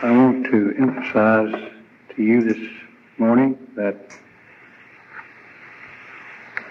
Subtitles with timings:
[0.00, 1.72] I want to emphasize
[2.14, 2.70] to you this
[3.18, 3.96] morning that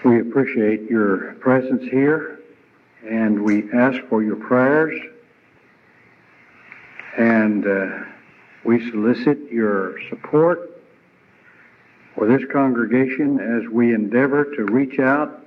[0.02, 2.40] we appreciate your presence here
[3.06, 4.98] and we ask for your prayers
[7.18, 7.98] and uh,
[8.64, 10.80] we solicit your support
[12.14, 15.44] for this congregation as we endeavor to reach out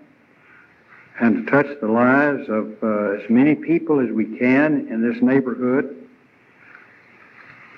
[1.19, 5.19] and to touch the lives of uh, as many people as we can in this
[5.23, 6.00] neighborhood.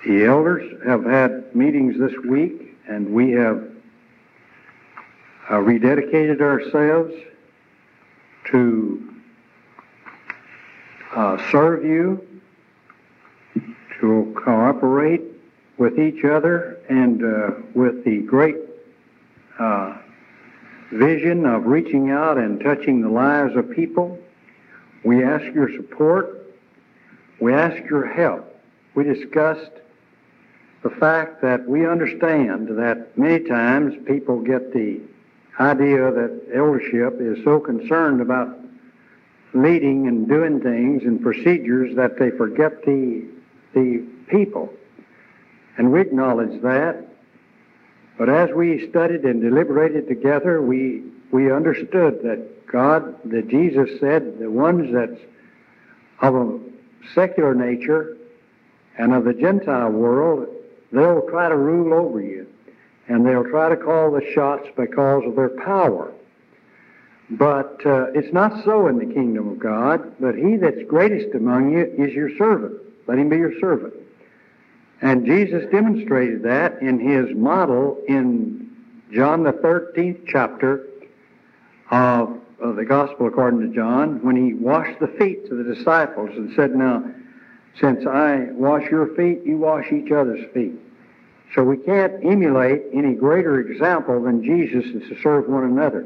[0.05, 3.63] The elders have had meetings this week, and we have
[5.49, 7.13] uh, rededicated ourselves
[8.51, 9.13] to
[11.15, 12.27] uh, serve you,
[14.01, 15.21] to cooperate
[15.77, 18.57] with each other, and uh, with the great
[19.57, 19.97] uh,
[20.91, 24.19] vision of reaching out and touching the lives of people.
[25.05, 26.53] We ask your support.
[27.39, 28.49] We ask your help.
[28.95, 29.71] We discussed
[30.83, 34.99] the fact that we understand that many times people get the
[35.59, 38.59] idea that eldership is so concerned about
[39.53, 43.25] leading and doing things and procedures that they forget the,
[43.73, 44.73] the people.
[45.77, 47.07] And we acknowledge that.
[48.17, 54.37] But as we studied and deliberated together, we, we understood that God, that Jesus said,
[54.39, 55.21] the ones that's
[56.21, 56.59] of a
[57.13, 58.17] secular nature
[58.97, 60.47] and of the Gentile world,
[60.93, 62.47] they'll try to rule over you.
[63.07, 66.13] And they'll try to call the shots because of their power.
[67.29, 71.71] But uh, it's not so in the kingdom of God, but he that's greatest among
[71.71, 72.79] you is your servant.
[73.07, 73.93] Let him be your servant.
[75.01, 78.71] And Jesus demonstrated that in his model in
[79.11, 80.87] John the 13th chapter
[81.91, 86.29] of, of the Gospel according to John, when he washed the feet of the disciples
[86.31, 87.03] and said, Now,
[87.79, 90.73] since I wash your feet, you wash each other's feet.
[91.55, 96.05] So we can't emulate any greater example than Jesus is to serve one another.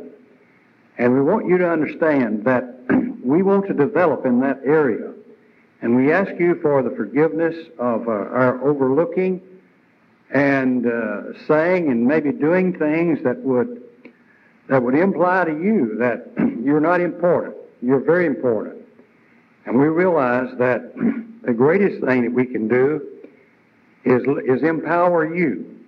[0.97, 2.80] And we want you to understand that
[3.23, 5.14] we want to develop in that area.
[5.81, 9.42] And we ask you for the forgiveness of uh, our overlooking
[10.31, 13.83] and uh, saying and maybe doing things that would
[14.67, 16.30] that would imply to you that
[16.61, 17.55] you're not important.
[17.81, 18.75] You're very important.
[19.65, 20.93] And we realize that
[21.47, 23.08] the greatest thing that we can do
[24.03, 25.80] is, is empower you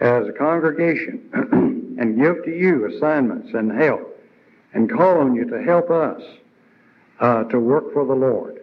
[0.00, 1.28] as a congregation
[2.00, 4.18] and give to you assignments and help
[4.72, 6.22] and call on you to help us
[7.20, 8.62] uh, to work for the Lord.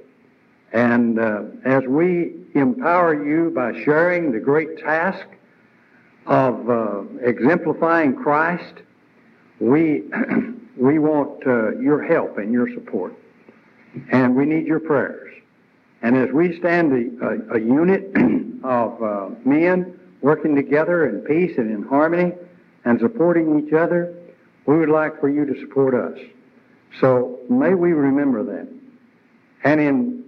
[0.74, 5.28] And uh, as we empower you by sharing the great task
[6.26, 8.74] of uh, exemplifying Christ,
[9.60, 10.06] we,
[10.76, 13.14] we want uh, your help and your support.
[14.12, 15.35] And we need your prayers.
[16.02, 18.12] And as we stand a, a, a unit
[18.64, 22.34] of uh, men working together in peace and in harmony
[22.84, 24.16] and supporting each other,
[24.66, 26.18] we would like for you to support us.
[27.00, 28.68] So may we remember that.
[29.64, 30.24] And in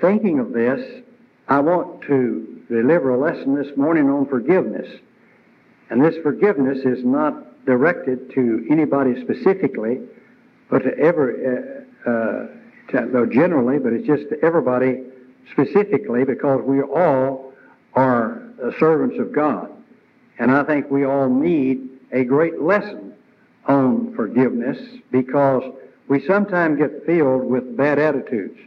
[0.00, 1.02] thinking of this,
[1.48, 4.88] I want to deliver a lesson this morning on forgiveness.
[5.90, 10.00] And this forgiveness is not directed to anybody specifically,
[10.70, 12.46] but to every, uh, uh,
[12.90, 15.02] generally, but it's just to everybody
[15.52, 17.52] specifically because we all
[17.94, 18.42] are
[18.78, 19.70] servants of God.
[20.38, 23.14] And I think we all need a great lesson
[23.66, 24.78] on forgiveness
[25.10, 25.62] because
[26.08, 28.58] we sometimes get filled with bad attitudes.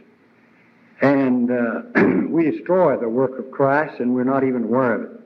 [1.00, 1.82] And uh,
[2.28, 5.20] we destroy the work of Christ and we're not even aware of it.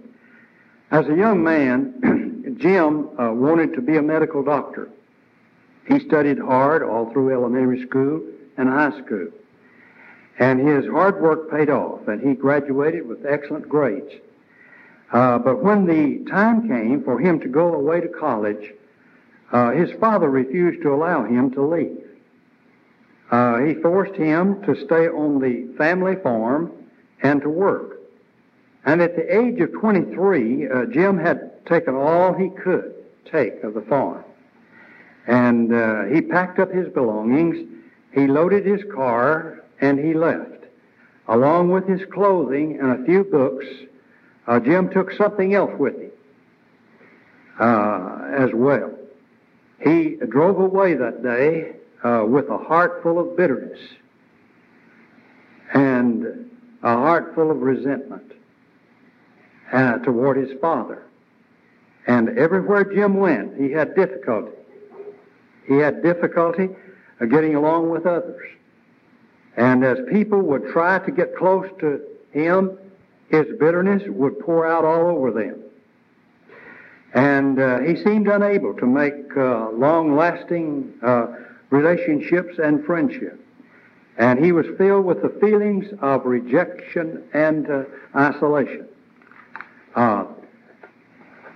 [0.91, 4.89] As a young man, Jim uh, wanted to be a medical doctor.
[5.87, 8.23] He studied hard all through elementary school
[8.57, 9.29] and high school.
[10.39, 14.13] And his hard work paid off, and he graduated with excellent grades.
[15.13, 18.73] Uh, but when the time came for him to go away to college,
[19.53, 22.03] uh, his father refused to allow him to leave.
[23.31, 26.73] Uh, he forced him to stay on the family farm
[27.23, 28.01] and to work.
[28.85, 32.95] And at the age of 23, uh, Jim had taken all he could
[33.25, 34.25] take of the farm.
[35.27, 37.69] And uh, he packed up his belongings,
[38.17, 40.65] he loaded his car, and he left.
[41.29, 43.67] Along with his clothing and a few books,
[44.47, 46.11] uh, Jim took something else with him
[47.61, 48.91] uh, as well.
[49.85, 53.81] He drove away that day uh, with a heart full of bitterness
[55.75, 56.51] and
[56.83, 58.33] a heart full of resentment
[59.73, 61.03] uh, toward his father.
[62.07, 64.57] And everywhere Jim went, he had difficulty.
[65.69, 66.71] He had difficulty
[67.25, 68.43] getting along with others.
[69.57, 72.03] And as people would try to get close to
[72.33, 72.77] him,
[73.31, 75.63] his bitterness would pour out all over them.
[77.15, 81.29] And uh, he seemed unable to make uh, long-lasting uh,
[81.71, 83.41] relationships and friendship.
[84.19, 87.85] And he was filled with the feelings of rejection and uh,
[88.15, 88.87] isolation.
[89.95, 90.27] Uh,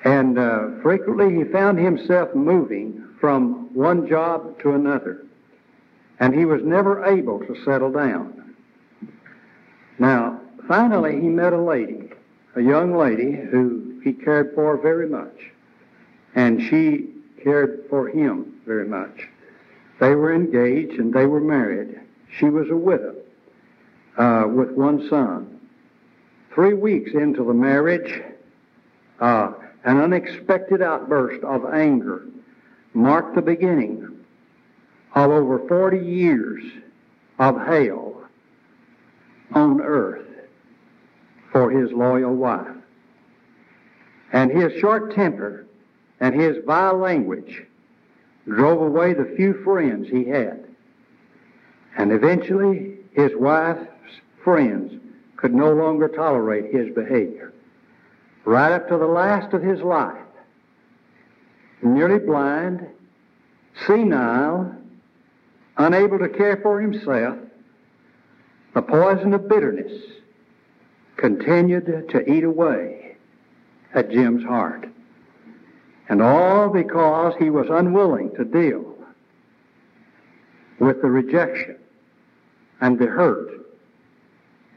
[0.04, 5.26] and uh, frequently he found himself moving from one job to another.
[6.20, 8.54] And he was never able to settle down.
[9.98, 12.10] Now, finally he met a lady,
[12.54, 15.50] a young lady who he cared for very much.
[16.34, 17.08] And she
[17.42, 19.28] cared for him very much.
[19.98, 22.00] They were engaged and they were married.
[22.38, 23.16] She was a widow
[24.16, 25.58] uh, with one son.
[26.54, 28.22] Three weeks into the marriage,
[29.20, 29.52] uh,
[29.84, 32.26] an unexpected outburst of anger
[32.92, 34.19] marked the beginning
[35.14, 36.64] of over 40 years
[37.38, 38.22] of hell
[39.52, 40.26] on earth
[41.52, 42.68] for his loyal wife.
[44.32, 45.66] And his short temper
[46.20, 47.64] and his vile language
[48.46, 50.66] drove away the few friends he had.
[51.96, 53.88] And eventually, his wife's
[54.44, 55.00] friends
[55.36, 57.52] could no longer tolerate his behavior.
[58.44, 60.16] Right up to the last of his life,
[61.82, 62.86] nearly blind,
[63.86, 64.74] senile,
[65.86, 67.38] unable to care for himself,
[68.74, 69.92] the poison of bitterness
[71.16, 73.16] continued to eat away
[73.94, 74.88] at Jim's heart.
[76.08, 78.96] And all because he was unwilling to deal
[80.78, 81.76] with the rejection
[82.80, 83.50] and the hurt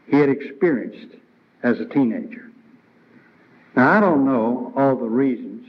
[0.08, 1.16] he had experienced
[1.64, 2.52] as a teenager.
[3.76, 5.66] Now, I don't know all the reasons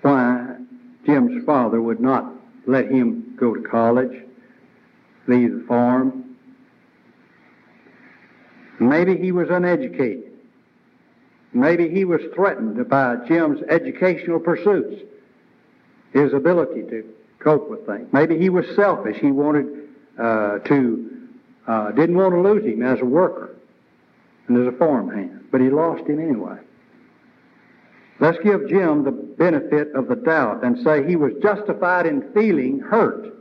[0.00, 0.56] why
[1.04, 2.32] Jim's father would not
[2.66, 4.22] let him go to college,
[5.26, 6.36] leave the farm.
[8.78, 10.32] Maybe he was uneducated.
[11.52, 15.02] Maybe he was threatened by Jim's educational pursuits,
[16.12, 17.04] his ability to
[17.38, 18.08] cope with things.
[18.12, 19.18] Maybe he was selfish.
[19.18, 19.66] He wanted
[20.18, 21.10] uh, to,
[21.66, 23.54] uh, didn't want to lose him as a worker
[24.48, 26.58] and as a farmhand, but he lost him anyway.
[28.18, 32.80] Let's give Jim the benefit of the doubt and say he was justified in feeling
[32.80, 33.34] hurt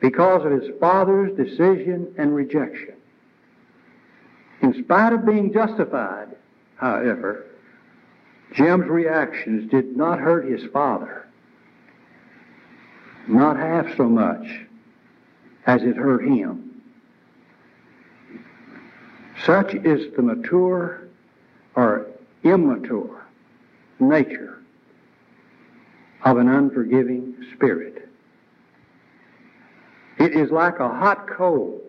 [0.00, 2.94] because of his father's decision and rejection.
[4.62, 6.28] In spite of being justified,
[6.76, 7.46] however,
[8.52, 11.26] Jim's reactions did not hurt his father.
[13.28, 14.46] Not half so much
[15.66, 16.82] as it hurt him.
[19.44, 21.08] Such is the mature
[21.74, 22.06] or
[22.42, 23.24] immature
[23.98, 24.59] nature
[26.24, 28.08] of an unforgiving spirit.
[30.18, 31.80] It is like a hot coal.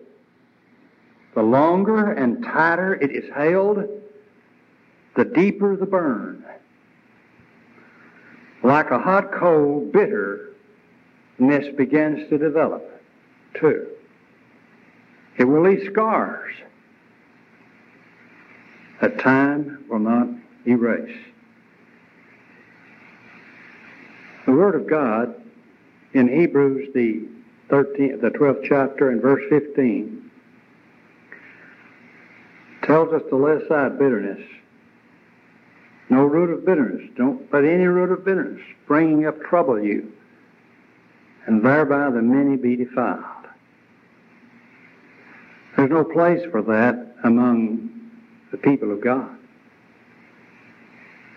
[1.34, 3.84] The longer and tighter it is held,
[5.16, 6.44] the deeper the burn.
[8.62, 13.02] Like a hot coal, bitterness begins to develop,
[13.54, 13.88] too.
[15.36, 16.54] It will leave scars
[19.02, 20.28] that time will not
[20.66, 21.18] erase.
[24.46, 25.34] The Word of God
[26.14, 27.26] in Hebrews, the
[27.68, 30.30] 13th, the 12th chapter and verse 15,
[32.82, 34.40] tells us to lay aside bitterness.
[36.08, 37.08] No root of bitterness.
[37.16, 40.12] Don't let any root of bitterness bringing up trouble you,
[41.46, 43.24] and thereby the many be defiled.
[45.76, 48.10] There's no place for that among
[48.50, 49.38] the people of God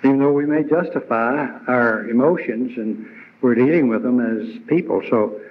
[0.05, 3.07] even though we may justify our emotions and
[3.41, 5.01] we're dealing with them as people.
[5.09, 5.41] So,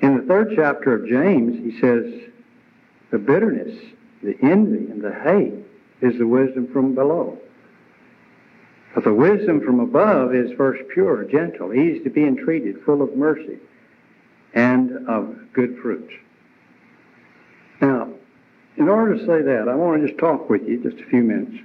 [0.00, 2.30] in the third chapter of James, he says,
[3.10, 3.76] the bitterness,
[4.22, 5.54] the envy, and the hate
[6.00, 7.38] is the wisdom from below.
[8.94, 13.16] But the wisdom from above is first pure, gentle, easy to be entreated, full of
[13.16, 13.58] mercy,
[14.54, 16.12] and of good fruits.
[17.80, 18.10] Now,
[18.76, 21.22] in order to say that, I want to just talk with you just a few
[21.22, 21.56] minutes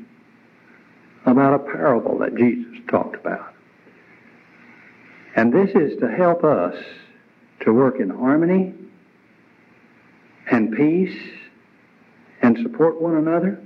[1.26, 3.54] about a parable that Jesus talked about.
[5.36, 6.76] And this is to help us
[7.62, 8.74] to work in harmony
[10.50, 11.18] and peace
[12.42, 13.62] and support one another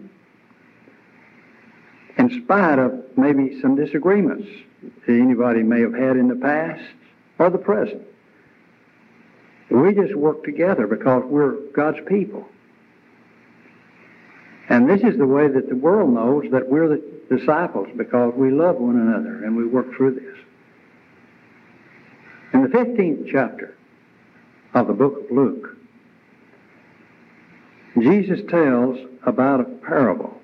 [2.17, 4.47] in spite of maybe some disagreements
[4.81, 6.83] that anybody may have had in the past
[7.37, 8.01] or the present.
[9.69, 12.47] We just work together because we're God's people.
[14.69, 17.03] And this is the way that the world knows that we're the
[17.35, 20.37] disciples because we love one another and we work through this.
[22.53, 23.75] In the 15th chapter
[24.75, 25.75] of the book of Luke,
[27.99, 30.39] Jesus tells about a parable.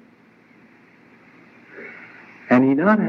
[2.49, 2.99] And he not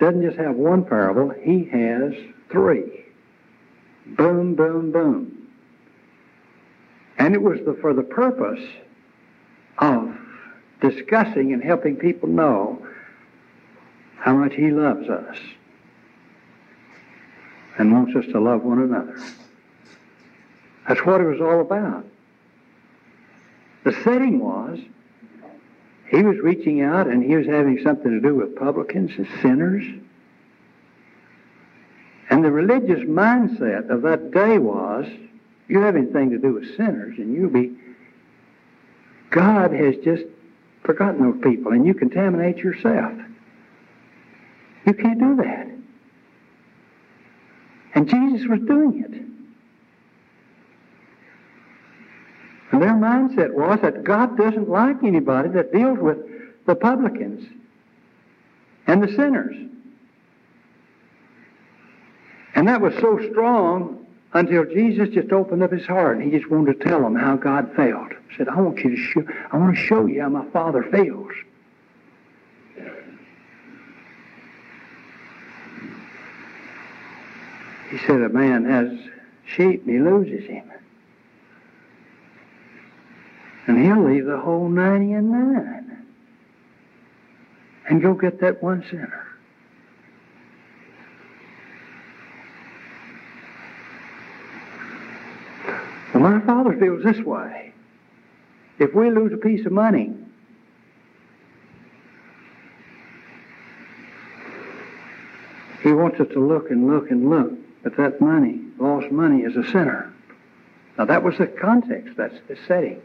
[0.00, 2.12] doesn't just have one parable, he has
[2.50, 3.04] three.
[4.06, 5.48] Boom, boom, boom.
[7.18, 8.60] And it was the, for the purpose
[9.78, 10.16] of
[10.80, 12.86] discussing and helping people know
[14.16, 15.36] how much he loves us
[17.78, 19.20] and wants us to love one another.
[20.88, 22.04] That's what it was all about.
[23.84, 24.78] The setting was
[26.08, 29.84] he was reaching out and he was having something to do with publicans and sinners.
[32.30, 35.06] And the religious mindset of that day was
[35.68, 37.76] you have anything to do with sinners and you'll be.
[39.34, 40.22] God has just
[40.84, 43.12] forgotten those people and you contaminate yourself.
[44.86, 45.66] You can't do that.
[47.96, 49.10] And Jesus was doing it.
[52.70, 56.18] And their mindset was that God doesn't like anybody that deals with
[56.66, 57.44] the publicans
[58.86, 59.56] and the sinners.
[62.54, 64.03] And that was so strong
[64.34, 67.36] until Jesus just opened up his heart and he just wanted to tell them how
[67.36, 68.12] God failed.
[68.28, 70.82] He said, I want you to show, I want to show you how my Father
[70.82, 71.30] fails.
[77.90, 78.90] He said, a man has
[79.46, 80.68] sheep and he loses him.
[83.68, 86.06] And he'll leave the whole 90 and 9
[87.88, 89.23] and go get that one sinner.
[96.24, 97.74] My father feels this way.
[98.78, 100.10] If we lose a piece of money,
[105.82, 107.52] he wants us to look and look and look
[107.84, 110.14] at that money, lost money, as a sinner.
[110.96, 113.02] Now, that was the context, that's the setting.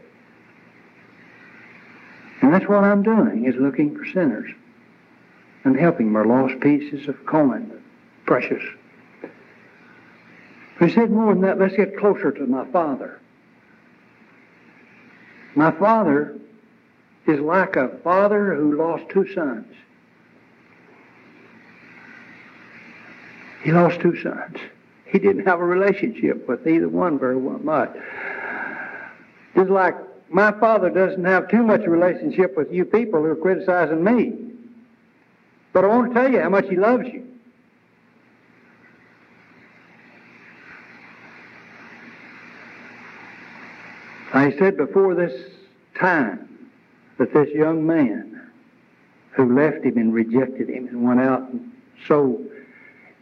[2.40, 4.50] And that's what I'm doing, is looking for sinners
[5.64, 7.82] and helping them, lost pieces of coin,
[8.24, 8.62] precious.
[10.80, 13.20] He said more than that, let's get closer to my father.
[15.54, 16.38] My father
[17.26, 19.66] is like a father who lost two sons.
[23.62, 24.56] He lost two sons.
[25.04, 27.94] He didn't have a relationship with either one very much.
[29.54, 29.96] Just like
[30.30, 34.50] my father doesn't have too much relationship with you people who are criticizing me.
[35.74, 37.26] But I want to tell you how much he loves you.
[44.32, 45.32] I said before this
[45.98, 46.70] time
[47.18, 48.50] that this young man
[49.32, 51.72] who left him and rejected him and went out and
[52.06, 52.46] sold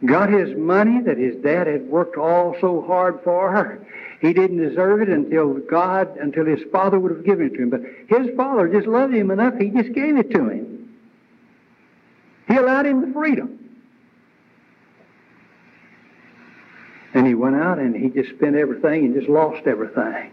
[0.05, 3.85] got his money that his dad had worked all so hard for.
[4.21, 7.71] He didn't deserve it until God, until his father would have given it to him.
[7.71, 10.95] But his father just loved him enough, he just gave it to him.
[12.47, 13.59] He allowed him the freedom.
[17.15, 20.31] And he went out and he just spent everything and just lost everything.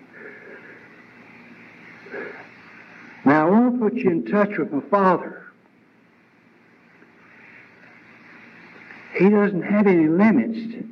[3.26, 5.42] Now, I want to put you in touch with my father.
[9.18, 10.86] He doesn't have any limits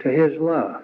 [0.00, 0.82] to his love.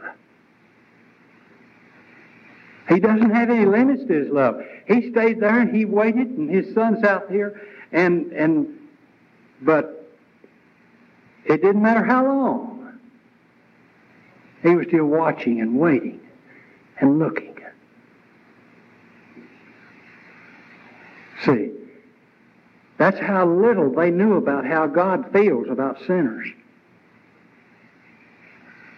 [2.89, 4.63] He doesn't have any limits to his love.
[4.87, 7.61] He stayed there and he waited, and his son's out here,
[7.93, 8.69] and and
[9.63, 10.11] but
[11.45, 12.99] it didn't matter how long.
[14.63, 16.21] He was still watching and waiting
[16.99, 17.54] and looking.
[21.45, 21.71] See,
[22.97, 26.49] that's how little they knew about how God feels about sinners.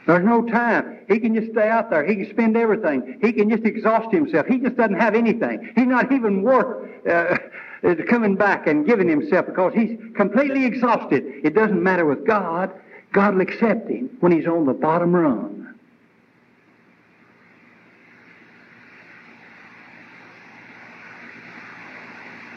[0.06, 1.00] There's no time.
[1.08, 2.04] He can just stay out there.
[2.04, 3.18] He can spend everything.
[3.20, 4.46] He can just exhaust himself.
[4.46, 5.72] He just doesn't have anything.
[5.74, 7.36] He's not even worth uh,
[8.08, 11.24] coming back and giving himself because he's completely exhausted.
[11.42, 12.70] It doesn't matter with God.
[13.12, 15.65] God will accept him when he's on the bottom rung.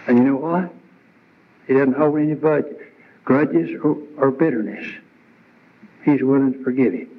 [0.10, 0.74] And you know what?
[1.68, 4.84] He doesn't hold any grudges or, or bitterness.
[6.04, 7.10] He's willing to forgive him.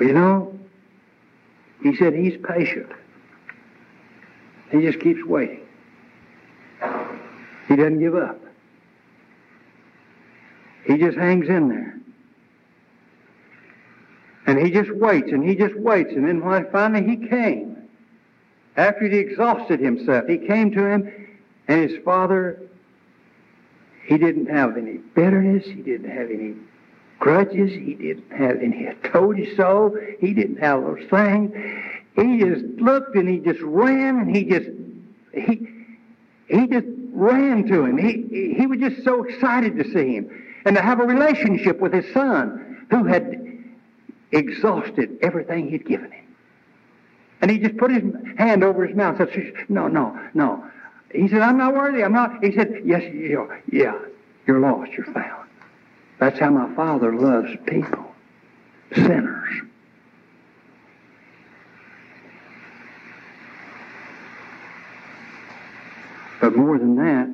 [0.00, 0.58] Well, you know,
[1.84, 2.90] he said he's patient.
[4.72, 5.60] He just keeps waiting.
[7.68, 8.40] He doesn't give up.
[10.84, 11.96] He just hangs in there.
[14.48, 16.10] And he just waits and he just waits.
[16.10, 17.71] And then finally he came,
[18.76, 21.28] after he'd exhausted himself, he came to him
[21.68, 22.62] and his father,
[24.06, 25.64] he didn't have any bitterness.
[25.64, 26.54] He didn't have any
[27.18, 27.70] grudges.
[27.70, 29.96] He didn't have any I told you so.
[30.18, 31.52] He didn't have those things.
[32.16, 34.68] He just looked and he just ran and he just
[35.32, 35.68] he
[36.48, 37.96] he just ran to him.
[37.96, 41.92] He he was just so excited to see him and to have a relationship with
[41.92, 43.40] his son who had
[44.32, 46.21] exhausted everything he'd given him.
[47.42, 48.04] And he just put his
[48.38, 50.64] hand over his mouth said, No, no, no.
[51.12, 52.02] He said, I'm not worthy.
[52.04, 52.42] I'm not.
[52.42, 53.62] He said, Yes, you are.
[53.70, 53.98] yeah,
[54.46, 54.92] you're lost.
[54.92, 55.50] You're found.
[56.20, 58.14] That's how my Father loves people,
[58.94, 59.62] sinners.
[66.40, 67.28] But more than that,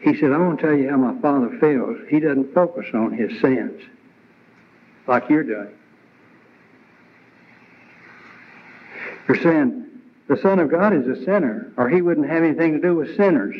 [0.00, 1.98] he said, I want to tell you how my Father feels.
[2.08, 3.82] He doesn't focus on his sins
[5.06, 5.68] like you're doing.
[9.28, 9.86] You're saying
[10.28, 13.16] the Son of God is a sinner, or he wouldn't have anything to do with
[13.16, 13.56] sinners.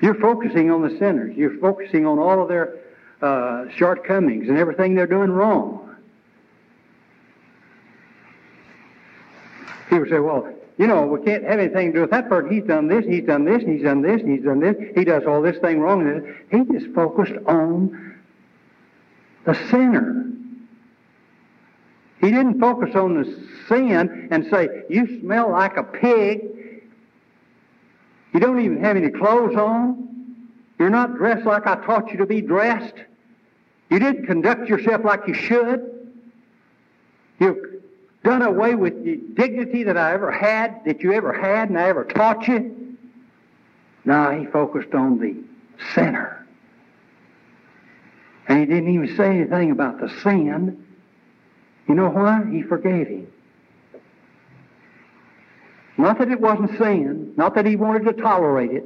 [0.00, 1.36] You're focusing on the sinners.
[1.36, 2.76] You're focusing on all of their
[3.20, 5.96] uh, shortcomings and everything they're doing wrong.
[9.90, 12.52] People say, well, you know, we can't have anything to do with that person.
[12.52, 14.76] He's done this, he's done this, he's done this, he's done this.
[14.94, 16.34] He does all this thing wrong.
[16.50, 18.16] He just focused on
[19.44, 20.27] the sinner.
[22.20, 23.24] He didn't focus on the
[23.68, 26.42] sin and say, You smell like a pig.
[28.34, 30.08] You don't even have any clothes on.
[30.78, 32.94] You're not dressed like I taught you to be dressed.
[33.90, 36.10] You didn't conduct yourself like you should.
[37.38, 37.82] You've
[38.24, 41.88] done away with the dignity that I ever had, that you ever had, and I
[41.88, 42.96] ever taught you.
[44.04, 45.36] No, he focused on the
[45.94, 46.46] sinner.
[48.48, 50.84] And he didn't even say anything about the sin.
[51.88, 52.44] You know why?
[52.50, 53.32] He forgave him.
[55.96, 58.84] Not that it wasn't sin, not that he wanted to tolerate it,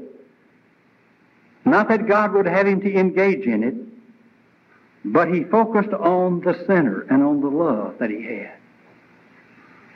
[1.64, 3.74] not that God would have him to engage in it,
[5.04, 8.54] but he focused on the sinner and on the love that he had.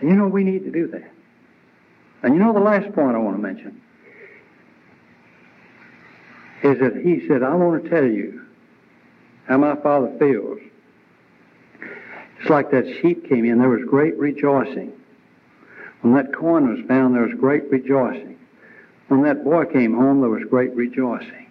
[0.01, 1.11] And you know, we need to do that.
[2.23, 3.81] And you know, the last point I want to mention
[6.63, 8.43] is that he said, I want to tell you
[9.47, 10.59] how my Father feels.
[12.41, 14.93] It's like that sheep came in, there was great rejoicing.
[16.03, 18.39] When that coin was found, there was great rejoicing.
[19.09, 21.47] When that boy came home, there was great rejoicing.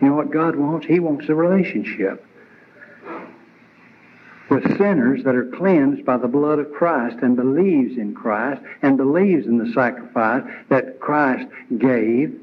[0.00, 0.86] You know what God wants?
[0.86, 2.24] He wants a relationship
[4.48, 8.96] with sinners that are cleansed by the blood of Christ and believes in Christ and
[8.96, 12.38] believes in the sacrifice that Christ gave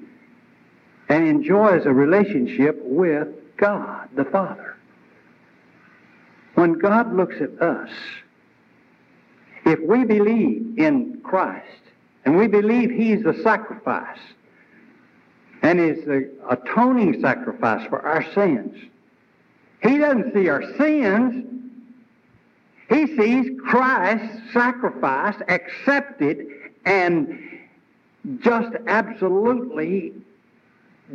[1.10, 4.73] and enjoys a relationship with God the Father.
[6.56, 7.90] When God looks at us,
[9.66, 11.66] if we believe in Christ
[12.26, 14.20] and we believe He's the sacrifice
[15.62, 18.76] and is the atoning sacrifice for our sins,
[19.82, 21.46] He doesn't see our sins.
[22.90, 26.46] He sees Christ's sacrifice accepted
[26.86, 27.40] and
[28.40, 30.14] just absolutely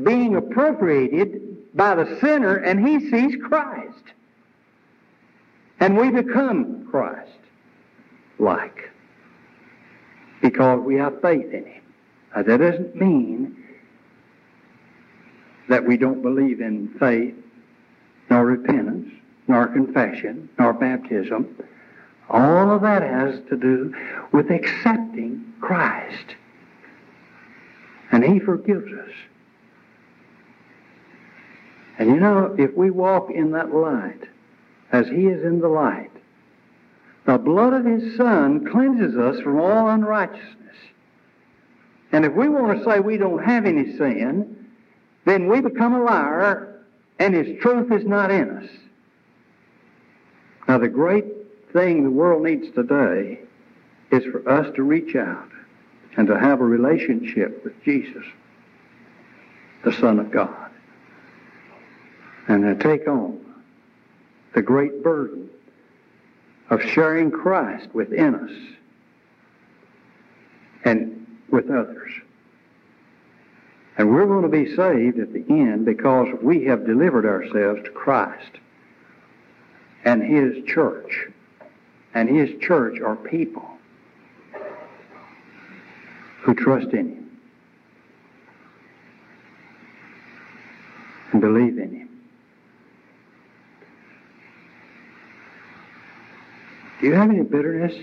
[0.03, 4.03] being appropriated by the sinner, and he sees Christ.
[5.80, 7.30] And we become Christ
[8.38, 8.90] like
[10.40, 11.82] because we have faith in Him.
[12.34, 13.56] Now, that doesn't mean
[15.68, 17.34] that we don't believe in faith,
[18.30, 19.10] nor repentance,
[19.46, 21.56] nor confession, nor baptism.
[22.30, 23.94] All of that has to do
[24.32, 26.36] with accepting Christ.
[28.12, 29.12] And He forgives us.
[31.98, 34.20] And you know, if we walk in that light,
[34.92, 36.11] as He is in the light,
[37.27, 40.77] the blood of His Son cleanses us from all unrighteousness.
[42.12, 44.66] And if we want to say we don't have any sin,
[45.27, 46.81] then we become a liar
[47.18, 48.70] and His truth is not in us.
[50.66, 51.24] Now, the great
[51.72, 53.40] thing the world needs today
[54.11, 55.48] is for us to reach out
[56.16, 58.24] and to have a relationship with Jesus,
[59.85, 60.70] the Son of God,
[62.48, 63.47] and to take on
[64.54, 65.48] the great burden
[66.70, 68.50] of sharing Christ within us
[70.84, 72.12] and with others.
[73.96, 77.90] And we're going to be saved at the end because we have delivered ourselves to
[77.90, 78.58] Christ
[80.04, 81.28] and His church.
[82.14, 83.68] And His church are people
[86.42, 87.40] who trust in Him
[91.32, 91.97] and believe in Him.
[97.00, 97.94] Do you have any bitterness?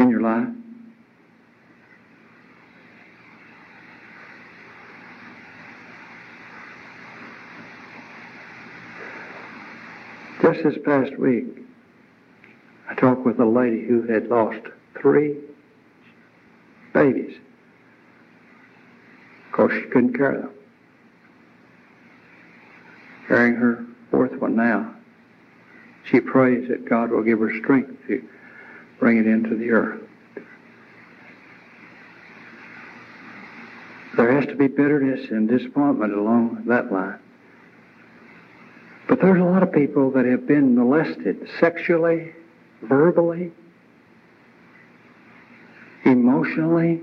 [0.00, 0.48] In your life?
[10.42, 11.46] Just this past week,
[12.88, 14.60] I talked with a lady who had lost
[15.00, 15.36] three
[16.92, 17.36] babies.
[19.46, 20.50] Of course, she couldn't carry them.
[23.28, 23.86] Carrying her
[24.40, 24.94] one now.
[26.04, 28.26] She prays that God will give her strength to
[28.98, 30.00] bring it into the earth.
[34.16, 37.18] There has to be bitterness and disappointment along that line.
[39.08, 42.32] But there's a lot of people that have been molested sexually,
[42.82, 43.52] verbally,
[46.04, 47.00] emotionally,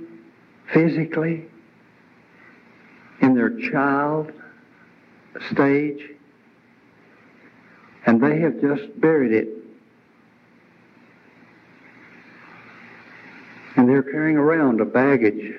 [0.74, 1.46] physically,
[3.22, 4.32] in their child
[5.52, 6.02] stage,
[8.08, 9.50] and they have just buried it.
[13.76, 15.54] And they're carrying around a baggage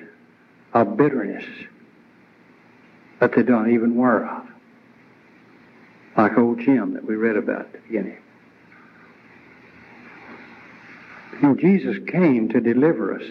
[0.73, 1.45] of bitterness
[3.19, 4.45] that they don't even aware of.
[6.17, 8.17] Like old Jim that we read about at the beginning.
[11.41, 13.25] Know, Jesus came to deliver us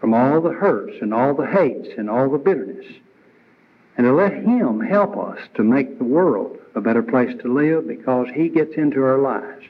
[0.00, 2.84] from all the hurts and all the hates and all the bitterness
[3.96, 7.86] and to let Him help us to make the world a better place to live
[7.86, 9.64] because He gets into our lives.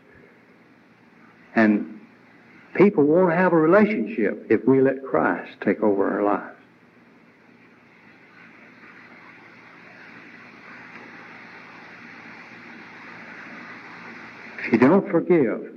[1.55, 2.01] And
[2.75, 6.57] people won't have a relationship if we let Christ take over our lives.
[14.59, 15.75] If you don't forgive,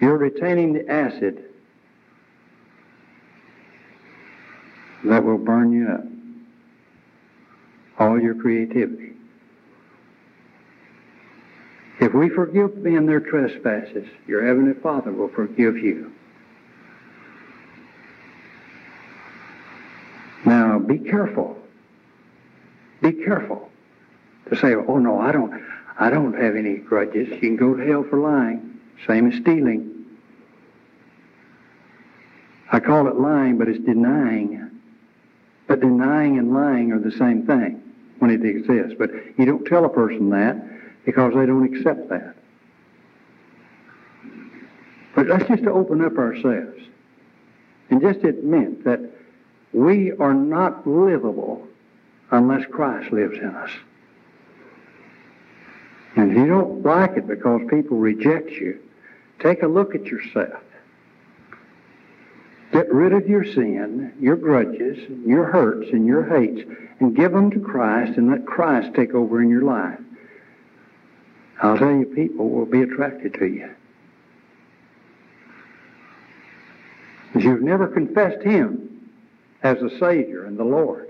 [0.00, 1.44] you're retaining the acid
[5.04, 6.15] that will burn you up.
[7.98, 9.12] All your creativity.
[11.98, 16.12] If we forgive men their trespasses, your Heavenly Father will forgive you.
[20.44, 21.56] Now, be careful.
[23.00, 23.70] Be careful
[24.48, 25.64] to say, oh no, I don't,
[25.98, 27.28] I don't have any grudges.
[27.28, 28.78] You can go to hell for lying.
[29.06, 30.04] Same as stealing.
[32.70, 34.70] I call it lying, but it's denying.
[35.66, 37.85] But denying and lying are the same thing
[38.26, 38.94] when it exists.
[38.98, 40.56] But you don't tell a person that
[41.04, 42.34] because they don't accept that.
[45.14, 46.82] But that's just to open up ourselves
[47.90, 49.00] and just admit that
[49.72, 51.66] we are not livable
[52.30, 53.70] unless Christ lives in us.
[56.16, 58.80] And if you don't like it because people reject you,
[59.38, 60.60] take a look at yourself.
[62.86, 64.96] Get rid of your sin, your grudges,
[65.26, 66.62] your hurts, and your hates,
[67.00, 69.98] and give them to Christ and let Christ take over in your life.
[71.60, 73.68] I'll tell you, people will be attracted to you.
[77.34, 79.10] If you've never confessed Him
[79.64, 81.08] as the Savior and the Lord,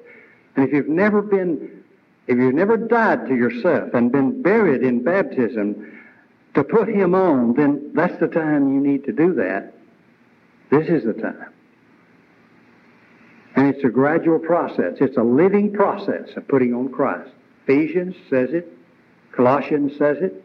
[0.57, 1.85] and if you've never been,
[2.27, 6.01] if you've never died to yourself and been buried in baptism
[6.55, 9.75] to put Him on, then that's the time you need to do that
[10.71, 11.47] this is the time.
[13.67, 14.95] And it's a gradual process.
[15.01, 17.33] It's a living process of putting on Christ.
[17.65, 18.73] Ephesians says it.
[19.33, 20.45] Colossians says it.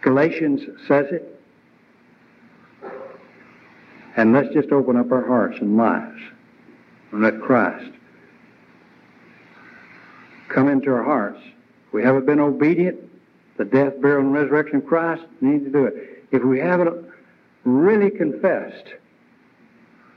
[0.00, 1.42] Galatians says it.
[4.16, 6.20] And let's just open up our hearts and lives
[7.10, 7.90] and let Christ
[10.50, 11.40] come into our hearts.
[11.88, 13.00] If we haven't been obedient,
[13.56, 16.24] the death, burial, and resurrection of Christ, we need to do it.
[16.30, 17.06] If we haven't
[17.64, 18.94] really confessed.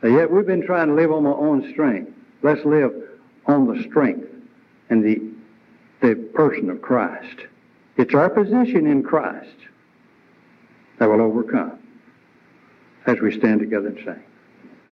[0.03, 2.11] And yet we've been trying to live on our own strength.
[2.41, 2.93] Let's live
[3.45, 4.27] on the strength
[4.89, 5.21] and the,
[6.01, 7.47] the person of Christ.
[7.95, 9.55] It's our position in Christ
[10.99, 11.79] that will overcome
[13.05, 14.23] as we stand together and sing.